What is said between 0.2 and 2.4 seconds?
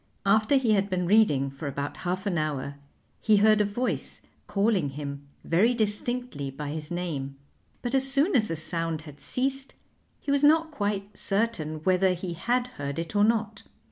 After he had been reading for about half an